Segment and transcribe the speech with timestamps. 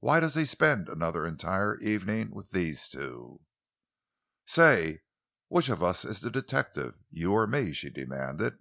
[0.00, 3.40] Why does he spend another entire evening with these two?"
[4.46, 5.00] "Say,
[5.48, 8.58] which of us is the detective you or me?" she demanded.